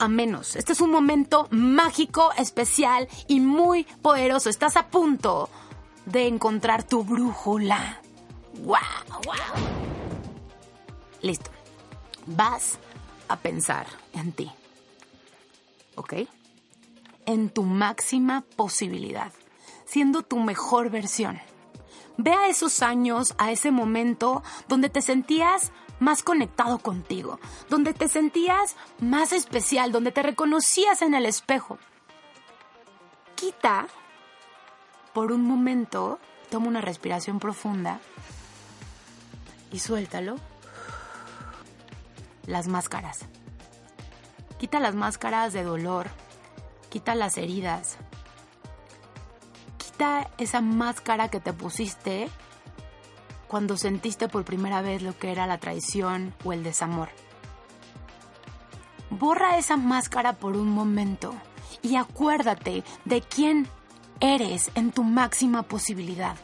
a 0.00 0.09
menos. 0.09 0.57
Este 0.57 0.73
es 0.73 0.81
un 0.81 0.90
momento 0.90 1.47
mágico, 1.52 2.33
especial 2.38 3.07
y 3.28 3.38
muy 3.38 3.85
poderoso. 3.85 4.50
Estás 4.50 4.76
a 4.76 4.88
punto 4.88 5.49
de 6.07 6.26
encontrar 6.26 6.83
tu 6.83 7.04
brújula. 7.04 8.00
¡Wow! 8.64 8.78
wow. 9.26 9.83
Listo. 11.21 11.51
Vas 12.26 12.79
a 13.29 13.37
pensar 13.37 13.87
en 14.12 14.33
ti. 14.33 14.50
¿Ok? 15.97 16.14
En 17.26 17.50
tu 17.50 17.62
máxima 17.62 18.45
posibilidad, 18.57 19.33
siendo 19.85 20.23
tu 20.23 20.38
mejor 20.38 20.91
versión. 20.91 21.41
Ve 22.17 22.33
a 22.33 22.49
esos 22.49 22.83
años, 22.83 23.35
a 23.38 23.50
ese 23.50 23.71
momento 23.71 24.43
donde 24.69 24.91
te 24.91 25.02
sentías 25.02 25.73
más 25.99 26.23
conectado 26.23 26.79
contigo, 26.79 27.38
donde 27.71 27.95
te 27.95 28.09
sentías 28.09 28.76
más 29.00 29.33
especial, 29.33 29.93
donde 29.93 30.12
te 30.12 30.23
reconocías 30.23 31.00
en 31.00 31.14
el 31.14 31.26
espejo. 31.26 31.79
Quita 33.37 33.87
por 35.12 35.31
un 35.31 35.45
momento, 35.45 36.19
toma 36.50 36.69
una 36.69 36.81
respiración 36.81 37.38
profunda 37.38 38.00
y 39.71 39.79
suéltalo. 39.79 40.37
Las 42.47 42.69
máscaras. 42.69 43.27
Quita 44.59 44.81
las 44.81 44.95
máscaras 44.95 45.53
de 45.53 45.65
dolor, 45.65 46.09
quita 46.89 47.15
las 47.15 47.37
heridas, 47.37 47.97
quita 49.79 50.31
esa 50.39 50.61
máscara 50.61 51.29
que 51.29 51.41
te 51.41 51.53
pusiste 51.53 52.29
cuando 53.49 53.77
sentiste 53.77 54.29
por 54.29 54.45
primera 54.45 54.83
vez 54.83 55.03
lo 55.03 55.19
que 55.19 55.31
era 55.31 55.47
la 55.47 55.59
traición 55.59 56.35
o 56.45 56.53
el 56.53 56.63
desamor. 56.63 57.11
Borra 59.11 59.59
esa 59.59 59.77
máscara 59.77 60.33
por 60.33 60.57
un 60.57 60.71
momento 60.71 61.35
y 61.83 61.97
acuérdate 61.97 62.83
de 63.05 63.21
quién 63.21 63.69
eres 64.21 64.71
en 64.75 64.91
tu 64.91 65.03
máxima 65.03 65.65
posibilidad. 65.65 66.37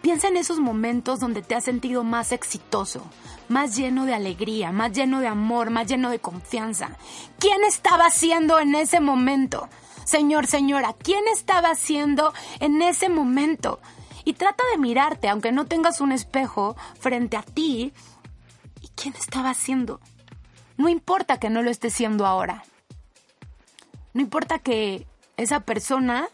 Piensa 0.00 0.28
en 0.28 0.38
esos 0.38 0.60
momentos 0.60 1.20
donde 1.20 1.42
te 1.42 1.54
has 1.54 1.64
sentido 1.64 2.04
más 2.04 2.32
exitoso, 2.32 3.02
más 3.50 3.76
lleno 3.76 4.06
de 4.06 4.14
alegría, 4.14 4.70
más 4.70 4.92
lleno 4.92 5.20
de 5.20 5.26
amor, 5.26 5.70
más 5.70 5.88
lleno 5.88 6.08
de 6.10 6.20
confianza. 6.20 6.96
¿Quién 7.38 7.64
estaba 7.64 8.06
haciendo 8.06 8.60
en 8.60 8.76
ese 8.76 9.00
momento? 9.00 9.68
Señor, 10.04 10.46
señora, 10.46 10.94
¿quién 10.94 11.24
estaba 11.28 11.70
haciendo 11.70 12.32
en 12.60 12.80
ese 12.80 13.08
momento? 13.08 13.80
Y 14.24 14.34
trata 14.34 14.62
de 14.72 14.78
mirarte, 14.78 15.28
aunque 15.28 15.50
no 15.50 15.66
tengas 15.66 16.00
un 16.00 16.12
espejo 16.12 16.76
frente 16.98 17.36
a 17.36 17.42
ti. 17.42 17.92
¿Y 18.80 18.88
quién 18.94 19.14
estaba 19.14 19.50
haciendo? 19.50 20.00
No 20.76 20.88
importa 20.88 21.40
que 21.40 21.50
no 21.50 21.62
lo 21.62 21.70
esté 21.70 21.90
siendo 21.90 22.26
ahora. 22.26 22.62
No 24.14 24.20
importa 24.20 24.60
que 24.60 25.06
esa 25.36 25.60
persona 25.60 26.28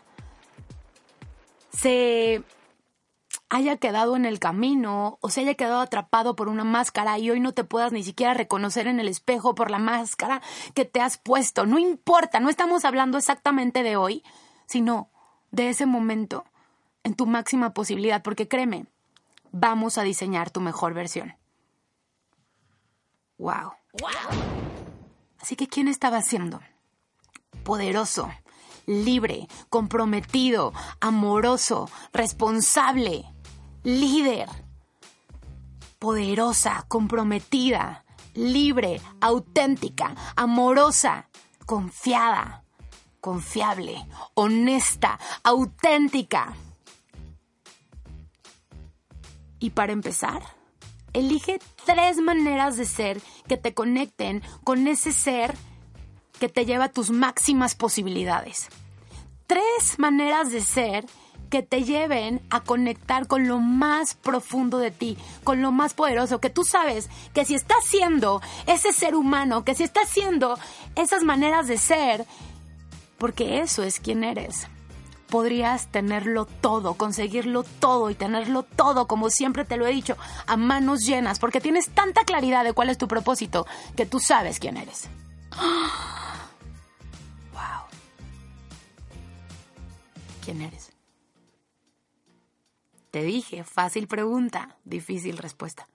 se 1.73 2.43
haya 3.49 3.77
quedado 3.77 4.17
en 4.17 4.25
el 4.25 4.39
camino 4.39 5.19
o 5.21 5.31
se 5.31 5.43
haya 5.43 5.55
quedado 5.55 5.81
atrapado 5.81 6.35
por 6.35 6.49
una 6.49 6.65
máscara 6.65 7.19
y 7.19 7.31
hoy 7.31 7.41
no 7.41 7.53
te 7.53 7.65
puedas 7.65 7.93
ni 7.93 8.03
siquiera 8.03 8.35
reconocer 8.35 8.89
en 8.89 8.99
el 8.99 9.09
espejo 9.09 9.55
por 9.55 9.71
la 9.71 9.79
máscara 9.79 10.43
que 10.75 10.85
te 10.85 11.01
has 11.01 11.19
puesto. 11.19 11.67
No 11.67 11.79
importa, 11.79 12.41
no 12.41 12.49
estamos 12.49 12.85
hablando 12.85 13.19
exactamente 13.19 13.83
de 13.83 13.97
hoy, 13.97 14.25
sino 14.67 15.11
de 15.51 15.71
ese 15.71 15.87
momento 15.87 16.45
en 17.05 17.15
tu 17.15 17.27
máxima 17.27 17.73
posibilidad, 17.73 18.23
porque 18.23 18.49
créeme, 18.49 18.87
vamos 19.53 19.97
a 19.97 20.03
diseñar 20.03 20.51
tu 20.51 20.61
mejor 20.61 20.93
versión. 20.93 21.37
Wow. 23.39 23.73
Así 25.41 25.55
que 25.55 25.69
¿quién 25.69 25.87
estaba 25.87 26.21
siendo? 26.23 26.61
Poderoso, 27.63 28.29
libre, 28.87 29.47
comprometido, 29.69 30.73
amoroso, 31.01 31.89
responsable, 32.13 33.25
líder, 33.87 34.49
poderosa, 36.01 36.85
comprometida, 36.89 38.05
libre, 38.35 39.01
auténtica, 39.21 40.13
amorosa, 40.35 41.29
confiada, 41.67 42.65
confiable, 43.21 44.05
honesta, 44.35 45.21
auténtica. 45.45 46.57
Y 49.61 49.71
para 49.71 49.93
empezar, 49.93 50.43
elige 51.13 51.61
tres 51.85 52.17
maneras 52.19 52.77
de 52.77 52.87
ser 52.87 53.23
que 53.47 53.57
te 53.57 53.73
conecten 53.73 54.43
con 54.65 54.89
ese 54.89 55.13
ser 55.13 55.55
que 56.41 56.49
te 56.49 56.67
lleva 56.67 56.87
a 56.87 56.93
tus 56.93 57.11
máximas 57.11 57.77
posibilidades. 57.77 58.69
Tres 59.47 60.01
maneras 60.01 60.51
de 60.51 60.61
ser 60.61 61.07
que 61.51 61.63
te 61.63 61.85
lleven 61.85 62.43
a 62.51 62.61
conectar 62.61 63.27
con 63.27 63.49
lo 63.49 63.59
más 63.59 64.15
profundo 64.15 64.79
de 64.79 64.91
ti, 64.91 65.17
con 65.45 65.63
lo 65.63 65.73
más 65.73 65.95
poderoso, 65.95 66.41
que 66.41 66.51
tú 66.51 66.65
sabes 66.65 67.09
que 67.33 67.45
si 67.45 67.55
estás 67.55 67.85
siendo 67.85 68.41
ese 68.67 68.93
ser 68.93 69.15
humano, 69.15 69.65
que 69.65 69.75
si 69.75 69.85
estás 69.85 70.09
siendo 70.09 70.59
esas 70.95 71.23
maneras 71.23 71.69
de 71.69 71.79
ser, 71.79 72.27
porque 73.19 73.61
eso 73.61 73.83
es 73.83 74.01
quien 74.01 74.25
eres 74.25 74.69
podrías 75.27 75.89
tenerlo 75.89 76.47
todo, 76.47 76.95
conseguirlo 76.95 77.65
todo 77.65 78.11
y 78.11 78.15
tenerlo 78.15 78.63
todo, 78.63 79.07
como 79.07 79.31
siempre 79.31 79.65
te 79.65 79.77
lo 79.77 79.87
he 79.87 79.93
dicho, 79.93 80.17
a 80.47 80.57
manos 80.57 81.05
llenas, 81.05 81.39
porque 81.39 81.61
tienes 81.61 81.91
tanta 81.91 82.25
claridad 82.25 82.65
de 82.65 82.73
cuál 82.73 82.91
es 82.91 82.99
tu 82.99 83.09
propósito 83.09 83.67
que 83.97 84.07
tú 84.07 84.21
sabes 84.21 84.59
quién 84.59 84.77
eres. 84.77 85.09
¡Wow! 87.53 87.83
¿Quién 90.45 90.63
eres? 90.63 90.96
Te 93.17 93.23
dije, 93.23 93.65
fácil 93.65 94.09
pregunta, 94.09 94.77
difícil 94.85 95.39
respuesta. 95.39 95.89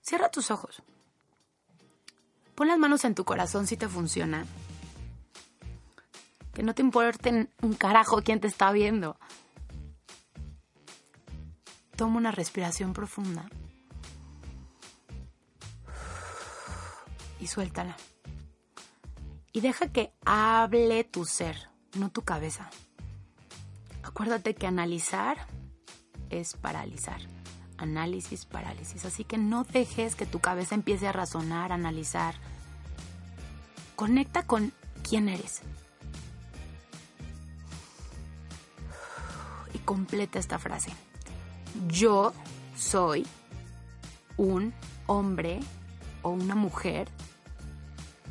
Cierra 0.00 0.30
tus 0.30 0.50
ojos. 0.50 0.82
Pon 2.54 2.66
las 2.66 2.78
manos 2.78 3.04
en 3.04 3.14
tu 3.14 3.26
corazón 3.26 3.66
si 3.66 3.76
te 3.76 3.88
funciona 3.90 4.46
que 6.54 6.62
no 6.62 6.74
te 6.74 6.80
importe 6.80 7.50
un 7.60 7.74
carajo 7.74 8.22
quién 8.22 8.40
te 8.40 8.46
está 8.48 8.72
viendo. 8.72 9.18
Toma 11.94 12.16
una 12.16 12.32
respiración 12.32 12.94
profunda 12.94 13.50
y 17.38 17.48
suéltala. 17.48 17.98
Y 19.52 19.60
deja 19.60 19.92
que 19.92 20.14
hable 20.24 21.04
tu 21.04 21.26
ser, 21.26 21.68
no 21.98 22.10
tu 22.10 22.22
cabeza. 22.22 22.70
Acuérdate 24.02 24.54
que 24.54 24.66
analizar 24.66 25.46
es 26.30 26.54
paralizar. 26.54 27.20
Análisis, 27.76 28.44
parálisis. 28.44 29.04
Así 29.04 29.24
que 29.24 29.38
no 29.38 29.64
dejes 29.64 30.14
que 30.14 30.26
tu 30.26 30.40
cabeza 30.40 30.74
empiece 30.74 31.08
a 31.08 31.12
razonar, 31.12 31.72
a 31.72 31.76
analizar. 31.76 32.34
Conecta 33.96 34.46
con 34.46 34.72
quién 35.08 35.28
eres. 35.28 35.62
Y 39.74 39.78
completa 39.78 40.38
esta 40.38 40.58
frase. 40.58 40.92
Yo 41.88 42.32
soy 42.76 43.26
un 44.36 44.74
hombre 45.06 45.60
o 46.22 46.30
una 46.30 46.54
mujer 46.54 47.08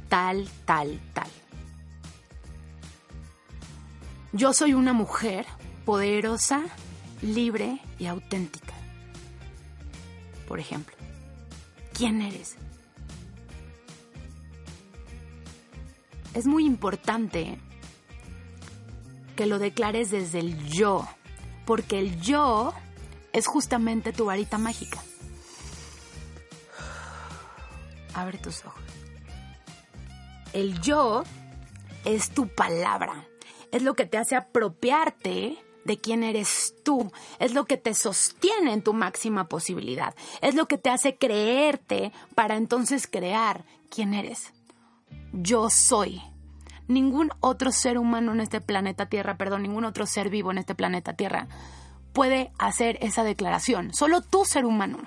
tal, 0.10 0.48
tal, 0.66 1.00
tal. 1.14 1.30
Yo 4.32 4.54
soy 4.54 4.74
una 4.74 4.94
mujer 4.94 5.46
poderosa, 5.90 6.66
libre 7.24 7.80
y 7.98 8.06
auténtica. 8.06 8.76
Por 10.48 10.60
ejemplo, 10.60 10.96
¿quién 11.94 12.22
eres? 12.22 12.58
Es 16.36 16.46
muy 16.46 16.64
importante 16.68 17.58
que 19.36 19.48
lo 19.48 19.58
declares 19.58 20.12
desde 20.12 20.38
el 20.38 20.64
yo, 20.68 21.08
porque 21.66 21.98
el 21.98 22.22
yo 22.22 22.72
es 23.34 23.48
justamente 23.48 24.14
tu 24.14 24.26
varita 24.26 24.60
mágica. 24.60 25.02
Abre 28.14 28.38
tus 28.38 28.64
ojos. 28.64 28.84
El 30.54 30.80
yo 30.82 31.24
es 32.06 32.30
tu 32.30 32.48
palabra, 32.48 33.28
es 33.72 33.82
lo 33.82 33.96
que 33.96 34.06
te 34.06 34.20
hace 34.20 34.36
apropiarte 34.36 35.58
de 35.90 35.98
quién 35.98 36.22
eres 36.24 36.76
tú, 36.84 37.12
es 37.40 37.56
lo 37.56 37.66
que 37.66 37.76
te 37.76 37.96
sostiene 37.96 38.74
en 38.74 38.84
tu 38.84 38.94
máxima 38.94 39.50
posibilidad, 39.50 40.14
es 40.42 40.54
lo 40.54 40.68
que 40.68 40.78
te 40.78 40.92
hace 40.92 41.18
creerte 41.18 42.14
para 42.36 42.58
entonces 42.58 43.08
crear 43.08 43.66
quién 43.90 44.14
eres. 44.14 44.54
Yo 45.34 45.72
soy. 45.72 46.22
Ningún 46.88 47.32
otro 47.40 47.72
ser 47.72 47.98
humano 47.98 48.34
en 48.34 48.40
este 48.40 48.62
planeta 48.62 49.08
Tierra, 49.08 49.36
perdón, 49.36 49.64
ningún 49.64 49.84
otro 49.84 50.06
ser 50.06 50.30
vivo 50.30 50.52
en 50.52 50.60
este 50.60 50.76
planeta 50.76 51.14
Tierra 51.14 51.48
puede 52.14 52.52
hacer 52.60 53.00
esa 53.02 53.24
declaración. 53.24 53.92
Solo 53.92 54.22
tú, 54.22 54.46
ser 54.46 54.66
humano. 54.66 55.00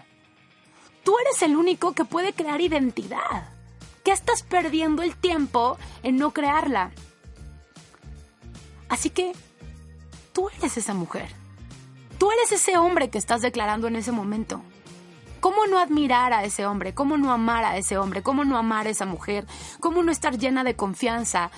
Tú 1.04 1.14
eres 1.20 1.42
el 1.42 1.54
único 1.54 1.92
que 1.92 2.04
puede 2.04 2.32
crear 2.32 2.60
identidad. 2.60 3.50
¿Qué 4.04 4.10
estás 4.10 4.42
perdiendo 4.42 5.04
el 5.04 5.14
tiempo 5.14 5.78
en 6.02 6.16
no 6.16 6.32
crearla? 6.32 6.90
Así 8.88 9.10
que 9.10 9.32
tú 10.32 10.48
eres 10.48 10.76
esa 10.76 10.94
mujer. 10.94 11.28
Tú 12.18 12.30
eres 12.30 12.52
ese 12.52 12.76
hombre 12.76 13.10
que 13.10 13.18
estás 13.18 13.42
declarando 13.42 13.88
en 13.88 13.96
ese 13.96 14.12
momento. 14.12 14.62
¿Cómo 15.40 15.66
no 15.66 15.80
admirar 15.80 16.32
a 16.32 16.44
ese 16.44 16.66
hombre? 16.66 16.94
¿Cómo 16.94 17.16
no 17.16 17.32
amar 17.32 17.64
a 17.64 17.76
ese 17.76 17.98
hombre? 17.98 18.22
¿Cómo 18.22 18.44
no 18.44 18.56
amar 18.56 18.86
a 18.86 18.90
esa 18.90 19.06
mujer? 19.06 19.44
¿Cómo 19.80 20.02
no 20.04 20.12
estar 20.12 20.38
llena 20.38 20.62
de 20.62 20.76
confianza 20.76 21.50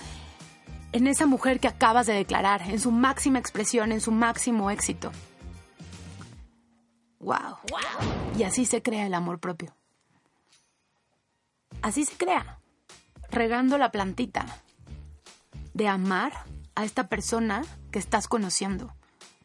en 0.91 1.05
esa 1.05 1.27
mujer 1.27 1.59
que 1.59 1.67
acabas 1.67 2.07
de 2.07 2.13
declarar, 2.13 2.63
en 2.63 2.79
su 2.79 2.89
máxima 2.91 3.37
expresión, 3.37 3.91
en 3.91 4.01
su 4.01 4.11
máximo 4.11 4.71
éxito? 4.71 5.11
Wow. 7.19 7.57
Y 8.37 8.43
así 8.43 8.65
se 8.65 8.81
crea 8.81 9.05
el 9.05 9.13
amor 9.13 9.39
propio. 9.39 9.75
Así 11.83 12.05
se 12.05 12.17
crea. 12.17 12.59
Regando 13.29 13.77
la 13.77 13.91
plantita 13.91 14.45
de 15.75 15.87
amar 15.87 16.33
a 16.73 16.85
esta 16.85 17.07
persona 17.07 17.61
que 17.95 17.99
estás 17.99 18.27
conociendo, 18.27 18.93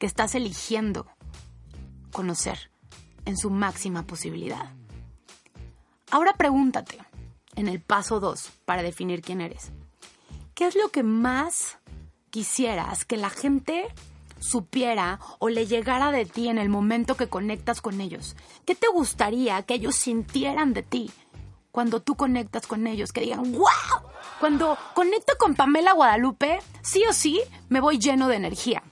que 0.00 0.06
estás 0.06 0.34
eligiendo 0.34 1.06
conocer 2.10 2.72
en 3.24 3.36
su 3.36 3.48
máxima 3.48 4.08
posibilidad. 4.08 4.72
Ahora 6.10 6.32
pregúntate, 6.32 6.98
en 7.54 7.68
el 7.68 7.80
paso 7.80 8.18
2, 8.18 8.50
para 8.64 8.82
definir 8.82 9.22
quién 9.22 9.40
eres, 9.40 9.70
¿qué 10.54 10.66
es 10.66 10.74
lo 10.74 10.88
que 10.88 11.04
más 11.04 11.78
quisieras 12.30 13.04
que 13.04 13.16
la 13.16 13.30
gente 13.30 13.86
supiera 14.40 15.20
o 15.38 15.48
le 15.48 15.68
llegara 15.68 16.10
de 16.10 16.24
ti 16.24 16.48
en 16.48 16.58
el 16.58 16.70
momento 16.70 17.16
que 17.16 17.28
conectas 17.28 17.80
con 17.80 18.00
ellos? 18.00 18.34
¿Qué 18.66 18.74
te 18.74 18.88
gustaría 18.88 19.62
que 19.62 19.74
ellos 19.74 19.94
sintieran 19.94 20.74
de 20.74 20.82
ti 20.82 21.12
cuando 21.70 22.00
tú 22.00 22.16
conectas 22.16 22.66
con 22.66 22.86
ellos? 22.86 23.12
Que 23.12 23.22
digan, 23.22 23.52
¡wow! 23.52 24.10
Cuando 24.38 24.78
conecto 24.94 25.34
con 25.38 25.54
Pamela 25.54 25.92
Guadalupe, 25.92 26.60
sí 26.82 27.04
o 27.08 27.12
sí 27.12 27.40
me 27.68 27.80
voy 27.80 27.98
lleno 27.98 28.28
de 28.28 28.36
energía. 28.36 28.82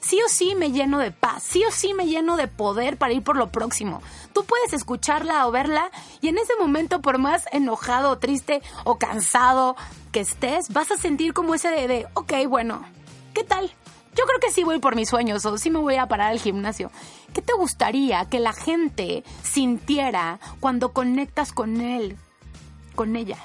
Sí 0.00 0.20
o 0.24 0.28
sí 0.28 0.54
me 0.54 0.70
lleno 0.70 0.98
de 0.98 1.10
paz, 1.10 1.42
sí 1.42 1.64
o 1.64 1.72
sí 1.72 1.92
me 1.92 2.06
lleno 2.06 2.36
de 2.36 2.46
poder 2.46 2.96
para 2.96 3.12
ir 3.12 3.22
por 3.22 3.36
lo 3.36 3.50
próximo. 3.50 4.00
Tú 4.32 4.44
puedes 4.44 4.72
escucharla 4.72 5.46
o 5.46 5.50
verla 5.50 5.90
y 6.20 6.28
en 6.28 6.38
ese 6.38 6.52
momento, 6.58 7.00
por 7.00 7.18
más 7.18 7.44
enojado 7.52 8.18
triste 8.18 8.62
o 8.84 8.98
cansado 8.98 9.76
que 10.12 10.20
estés, 10.20 10.72
vas 10.72 10.90
a 10.90 10.96
sentir 10.96 11.34
como 11.34 11.54
ese 11.54 11.68
de, 11.68 11.88
de 11.88 12.06
ok, 12.14 12.32
bueno, 12.48 12.84
¿qué 13.34 13.44
tal? 13.44 13.72
Yo 14.14 14.24
creo 14.24 14.40
que 14.40 14.50
sí 14.50 14.64
voy 14.64 14.78
por 14.78 14.96
mis 14.96 15.08
sueños 15.08 15.44
o 15.46 15.58
sí 15.58 15.70
me 15.70 15.78
voy 15.78 15.96
a 15.96 16.06
parar 16.06 16.32
al 16.32 16.40
gimnasio. 16.40 16.90
¿Qué 17.32 17.42
te 17.42 17.52
gustaría 17.52 18.24
que 18.26 18.40
la 18.40 18.52
gente 18.52 19.24
sintiera 19.42 20.40
cuando 20.60 20.92
conectas 20.92 21.52
con 21.52 21.80
él, 21.80 22.16
con 22.98 23.14
ella? 23.14 23.38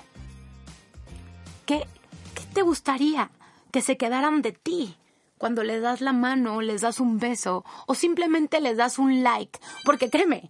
¿Qué, 1.68 1.86
qué 2.34 2.44
te 2.56 2.64
gustaría 2.64 3.30
que 3.72 3.84
se 3.84 3.98
quedaran 3.98 4.42
de 4.42 4.52
ti? 4.52 4.98
Cuando 5.38 5.64
les 5.64 5.80
das 5.80 6.02
la 6.02 6.12
mano, 6.12 6.60
les 6.62 6.82
das 6.82 7.00
un 7.00 7.20
beso 7.20 7.64
o 7.86 7.94
simplemente 7.94 8.60
les 8.62 8.78
das 8.78 8.98
un 8.98 9.22
like. 9.22 9.60
Porque 9.86 10.10
créeme, 10.10 10.50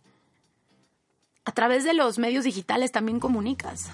a 1.43 1.51
través 1.51 1.83
de 1.83 1.93
los 1.93 2.17
medios 2.17 2.45
digitales 2.45 2.93
también 2.93 3.19
comunicas. 3.19 3.89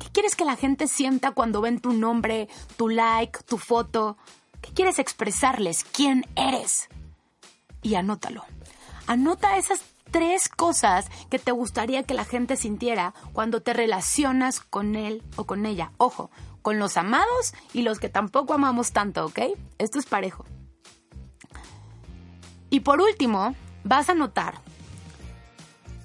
¿Qué 0.00 0.08
quieres 0.10 0.34
que 0.34 0.44
la 0.44 0.56
gente 0.56 0.88
sienta 0.88 1.30
cuando 1.30 1.60
ven 1.60 1.78
tu 1.78 1.92
nombre, 1.92 2.48
tu 2.76 2.88
like, 2.88 3.44
tu 3.44 3.56
foto? 3.56 4.16
¿Qué 4.60 4.72
quieres 4.72 4.98
expresarles? 4.98 5.84
¿Quién 5.84 6.26
eres? 6.34 6.88
Y 7.82 7.94
anótalo. 7.94 8.42
Anota 9.06 9.58
esas 9.58 9.84
tres 10.10 10.48
cosas 10.48 11.06
que 11.30 11.38
te 11.38 11.52
gustaría 11.52 12.02
que 12.02 12.14
la 12.14 12.24
gente 12.24 12.56
sintiera 12.56 13.14
cuando 13.32 13.62
te 13.62 13.72
relacionas 13.72 14.60
con 14.60 14.96
él 14.96 15.22
o 15.36 15.44
con 15.44 15.66
ella. 15.66 15.92
Ojo, 15.98 16.30
con 16.62 16.78
los 16.78 16.96
amados 16.96 17.54
y 17.72 17.82
los 17.82 17.98
que 17.98 18.08
tampoco 18.08 18.54
amamos 18.54 18.92
tanto, 18.92 19.26
¿ok? 19.26 19.40
Esto 19.78 19.98
es 19.98 20.06
parejo. 20.06 20.44
Y 22.70 22.80
por 22.80 23.00
último, 23.00 23.54
vas 23.84 24.10
a 24.10 24.14
notar 24.14 24.60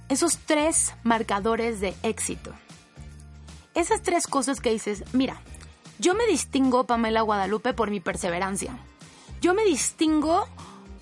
esos 0.09 0.37
tres 0.37 0.93
marcadores 1.03 1.79
de 1.79 1.93
éxito. 2.03 2.53
Esas 3.73 4.01
tres 4.01 4.27
cosas 4.27 4.61
que 4.61 4.69
dices, 4.69 5.03
mira, 5.13 5.41
yo 5.99 6.13
me 6.13 6.25
distingo, 6.27 6.85
Pamela 6.85 7.21
Guadalupe, 7.21 7.73
por 7.73 7.89
mi 7.89 7.99
perseverancia. 7.99 8.77
Yo 9.41 9.53
me 9.53 9.65
distingo 9.65 10.47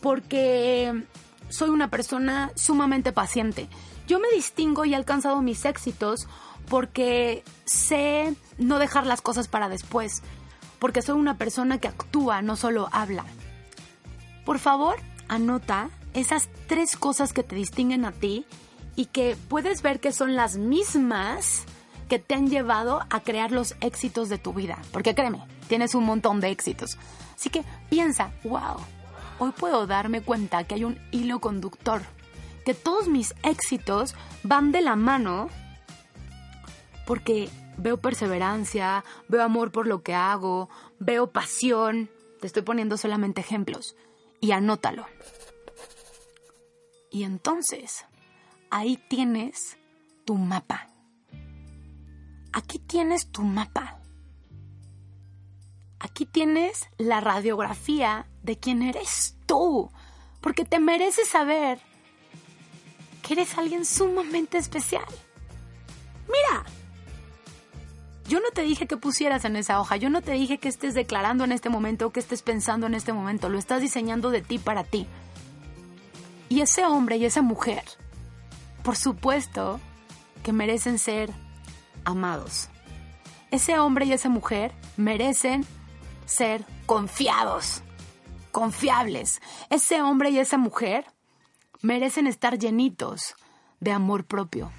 porque 0.01 1.03
soy 1.51 1.69
una 1.69 1.89
persona 1.89 2.51
sumamente 2.55 3.11
paciente. 3.11 3.69
Yo 4.07 4.19
me 4.19 4.29
distingo 4.33 4.85
y 4.85 4.93
he 4.93 4.95
alcanzado 4.95 5.41
mis 5.41 5.65
éxitos 5.65 6.27
porque 6.67 7.43
sé 7.65 8.35
no 8.57 8.79
dejar 8.79 9.05
las 9.05 9.21
cosas 9.21 9.47
para 9.47 9.69
después, 9.69 10.23
porque 10.79 11.01
soy 11.01 11.19
una 11.19 11.37
persona 11.37 11.77
que 11.77 11.87
actúa, 11.87 12.41
no 12.41 12.55
solo 12.55 12.89
habla. 12.91 13.25
Por 14.45 14.59
favor, 14.59 14.95
anota 15.27 15.89
esas 16.13 16.49
tres 16.67 16.97
cosas 16.97 17.33
que 17.33 17.43
te 17.43 17.55
distinguen 17.55 18.05
a 18.05 18.11
ti 18.11 18.45
y 18.95 19.05
que 19.05 19.37
puedes 19.47 19.81
ver 19.81 19.99
que 19.99 20.11
son 20.11 20.35
las 20.35 20.57
mismas 20.57 21.63
que 22.09 22.19
te 22.19 22.35
han 22.35 22.49
llevado 22.49 23.05
a 23.09 23.21
crear 23.21 23.51
los 23.51 23.75
éxitos 23.79 24.27
de 24.27 24.37
tu 24.37 24.53
vida. 24.53 24.77
Porque 24.91 25.15
créeme, 25.15 25.45
tienes 25.67 25.95
un 25.95 26.03
montón 26.03 26.41
de 26.41 26.49
éxitos. 26.49 26.97
Así 27.35 27.49
que 27.49 27.63
piensa, 27.89 28.31
wow, 28.43 28.77
hoy 29.41 29.51
puedo 29.53 29.87
darme 29.87 30.21
cuenta 30.21 30.65
que 30.65 30.75
hay 30.75 30.83
un 30.83 30.99
hilo 31.09 31.41
conductor, 31.41 32.03
que 32.63 32.75
todos 32.75 33.07
mis 33.07 33.33
éxitos 33.41 34.13
van 34.43 34.71
de 34.71 34.81
la 34.81 34.95
mano 34.95 35.49
porque 37.07 37.49
veo 37.75 37.97
perseverancia, 37.97 39.03
veo 39.29 39.41
amor 39.41 39.71
por 39.71 39.87
lo 39.87 40.03
que 40.03 40.13
hago, 40.13 40.69
veo 40.99 41.31
pasión. 41.31 42.11
Te 42.39 42.45
estoy 42.45 42.61
poniendo 42.61 42.97
solamente 42.97 43.41
ejemplos. 43.41 43.95
Y 44.39 44.51
anótalo. 44.51 45.07
Y 47.09 47.23
entonces, 47.23 48.05
ahí 48.69 48.97
tienes 49.09 49.79
tu 50.23 50.35
mapa. 50.35 50.87
Aquí 52.53 52.77
tienes 52.77 53.31
tu 53.31 53.41
mapa. 53.41 53.99
Aquí 55.99 56.27
tienes 56.27 56.89
la 56.99 57.21
radiografía 57.21 58.27
de 58.43 58.57
quién 58.57 58.81
eres 58.81 59.35
tú. 59.45 59.91
Porque 60.41 60.65
te 60.65 60.79
mereces 60.79 61.29
saber 61.29 61.79
que 63.21 63.33
eres 63.33 63.57
alguien 63.57 63.85
sumamente 63.85 64.57
especial. 64.57 65.05
Mira, 66.27 66.65
yo 68.27 68.39
no 68.39 68.49
te 68.51 68.61
dije 68.61 68.87
que 68.87 68.97
pusieras 68.97 69.45
en 69.45 69.55
esa 69.55 69.79
hoja, 69.79 69.97
yo 69.97 70.09
no 70.09 70.21
te 70.21 70.31
dije 70.31 70.57
que 70.57 70.69
estés 70.69 70.93
declarando 70.93 71.43
en 71.43 71.51
este 71.51 71.69
momento 71.69 72.07
o 72.07 72.11
que 72.11 72.19
estés 72.19 72.41
pensando 72.41 72.87
en 72.87 72.93
este 72.93 73.13
momento, 73.13 73.49
lo 73.49 73.59
estás 73.59 73.81
diseñando 73.81 74.31
de 74.31 74.41
ti 74.41 74.57
para 74.57 74.83
ti. 74.83 75.05
Y 76.49 76.61
ese 76.61 76.85
hombre 76.85 77.17
y 77.17 77.25
esa 77.25 77.41
mujer, 77.41 77.83
por 78.83 78.95
supuesto 78.95 79.79
que 80.43 80.53
merecen 80.53 80.97
ser 80.97 81.31
amados. 82.05 82.69
Ese 83.51 83.77
hombre 83.79 84.05
y 84.05 84.13
esa 84.13 84.29
mujer 84.29 84.71
merecen 84.97 85.65
ser 86.25 86.65
confiados, 86.85 87.83
confiables. 88.51 89.41
Ese 89.69 90.01
hombre 90.01 90.29
y 90.29 90.39
esa 90.39 90.57
mujer 90.57 91.05
merecen 91.81 92.27
estar 92.27 92.57
llenitos 92.57 93.35
de 93.79 93.91
amor 93.91 94.25
propio, 94.25 94.71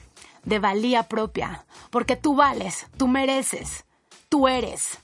de 0.44 0.58
valía 0.58 1.04
propia, 1.04 1.66
porque 1.90 2.16
tú 2.16 2.34
vales, 2.34 2.86
tú 2.96 3.08
mereces, 3.08 3.84
tú 4.28 4.48
eres. 4.48 4.98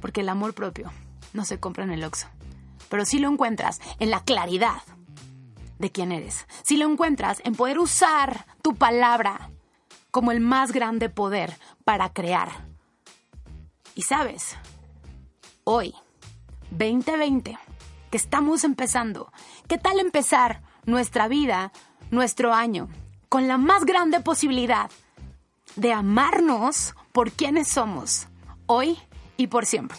Porque 0.00 0.20
el 0.20 0.28
amor 0.28 0.54
propio 0.54 0.92
no 1.32 1.44
se 1.44 1.60
compra 1.60 1.84
en 1.84 1.90
el 1.90 2.04
Oxxo, 2.04 2.28
pero 2.88 3.04
sí 3.04 3.18
lo 3.18 3.28
encuentras 3.28 3.80
en 3.98 4.10
la 4.10 4.24
claridad 4.24 4.82
de 5.78 5.90
quién 5.90 6.12
eres. 6.12 6.46
Si 6.62 6.76
lo 6.76 6.88
encuentras 6.88 7.40
en 7.44 7.54
poder 7.54 7.78
usar 7.78 8.46
tu 8.62 8.74
palabra 8.74 9.50
como 10.10 10.32
el 10.32 10.40
más 10.40 10.72
grande 10.72 11.08
poder 11.08 11.56
para 11.84 12.12
crear. 12.12 12.66
Y 13.94 14.02
sabes, 14.02 14.56
hoy, 15.64 15.94
2020, 16.70 17.58
que 18.10 18.16
estamos 18.16 18.64
empezando, 18.64 19.32
¿qué 19.68 19.78
tal 19.78 19.98
empezar 19.98 20.62
nuestra 20.84 21.28
vida, 21.28 21.72
nuestro 22.10 22.54
año, 22.54 22.88
con 23.28 23.48
la 23.48 23.58
más 23.58 23.84
grande 23.84 24.20
posibilidad 24.20 24.90
de 25.76 25.92
amarnos 25.92 26.94
por 27.12 27.30
quienes 27.32 27.68
somos, 27.68 28.28
hoy 28.66 28.98
y 29.36 29.48
por 29.48 29.66
siempre? 29.66 29.98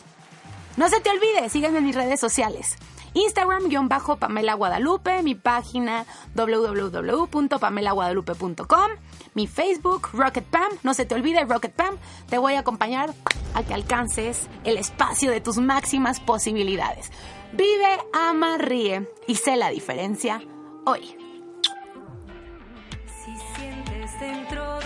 No 0.77 0.89
se 0.89 1.01
te 1.01 1.10
olvide, 1.10 1.49
sígueme 1.49 1.79
en 1.79 1.86
mis 1.86 1.95
redes 1.95 2.19
sociales. 2.19 2.77
Instagram-Pamela 3.19 4.53
Guadalupe, 4.53 5.21
mi 5.23 5.34
página 5.36 6.05
www.pamelaguadalupe.com, 6.36 8.91
mi 9.34 9.47
Facebook, 9.47 10.10
Rocket 10.13 10.45
Pam, 10.45 10.71
no 10.84 10.93
se 10.93 11.05
te 11.05 11.15
olvide 11.15 11.43
Rocket 11.43 11.73
Pam, 11.73 11.97
te 12.29 12.38
voy 12.38 12.53
a 12.53 12.60
acompañar 12.60 13.13
a 13.53 13.63
que 13.63 13.73
alcances 13.73 14.47
el 14.63 14.77
espacio 14.77 15.32
de 15.32 15.41
tus 15.41 15.58
máximas 15.58 16.19
posibilidades. 16.19 17.12
Vive, 17.51 17.97
ama, 18.13 18.58
ríe 18.58 19.10
y 19.27 19.36
sé 19.36 19.58
la 19.58 19.69
diferencia 19.69 20.41
hoy. 20.86 21.15
Si 23.25 23.36
sientes 23.55 24.19
dentro 24.19 24.78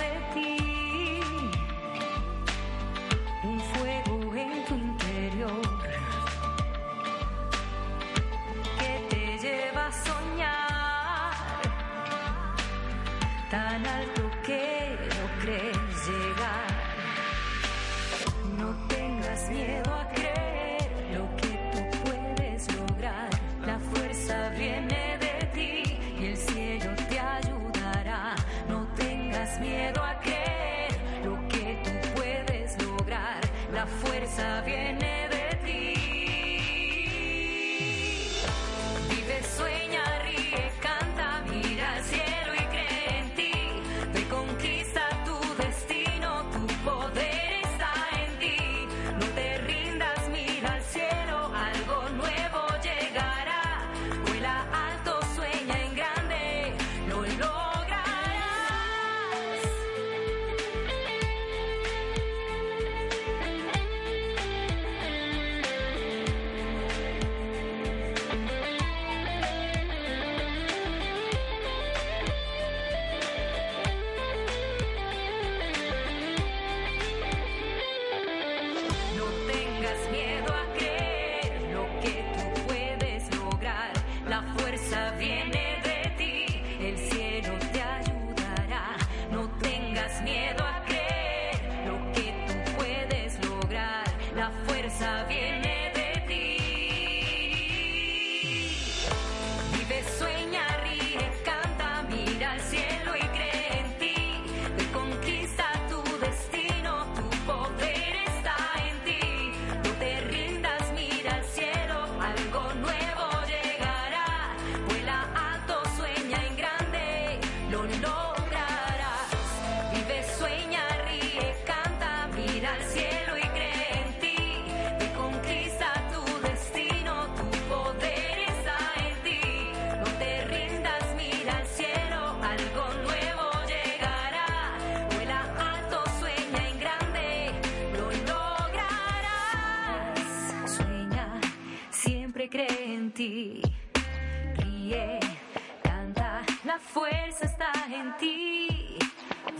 está 147.43 147.71
en 147.89 148.17
ti. 148.17 148.97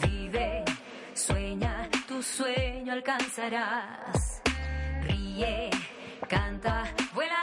Vive, 0.02 0.64
sueña, 1.14 1.90
tu 2.08 2.22
sueño 2.22 2.94
alcanzarás. 2.94 4.42
Ríe, 5.02 5.70
canta, 6.28 6.84
vuela 7.14 7.43